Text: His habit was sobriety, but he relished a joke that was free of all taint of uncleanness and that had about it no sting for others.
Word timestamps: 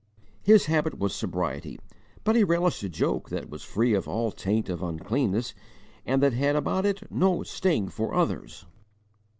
His 0.41 0.65
habit 0.65 0.97
was 0.97 1.13
sobriety, 1.13 1.79
but 2.23 2.35
he 2.35 2.43
relished 2.43 2.81
a 2.81 2.89
joke 2.89 3.29
that 3.29 3.51
was 3.51 3.61
free 3.61 3.93
of 3.93 4.07
all 4.07 4.31
taint 4.31 4.67
of 4.67 4.81
uncleanness 4.81 5.53
and 6.07 6.23
that 6.23 6.33
had 6.33 6.55
about 6.55 6.87
it 6.87 7.11
no 7.11 7.43
sting 7.43 7.87
for 7.87 8.11
others. 8.15 8.65